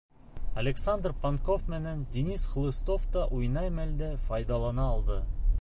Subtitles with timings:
[0.61, 5.25] Александр Панков менән Денис Хлыстов та уңай мәлде файҙалана алды.